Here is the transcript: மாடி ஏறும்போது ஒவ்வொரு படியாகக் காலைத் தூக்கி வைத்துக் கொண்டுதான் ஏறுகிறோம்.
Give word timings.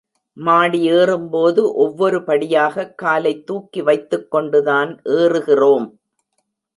மாடி 0.37 0.81
ஏறும்போது 0.83 1.73
ஒவ்வொரு 1.73 2.23
படியாகக் 2.23 2.97
காலைத் 2.97 3.45
தூக்கி 3.45 3.81
வைத்துக் 3.81 4.31
கொண்டுதான் 4.31 5.01
ஏறுகிறோம். 5.05 5.91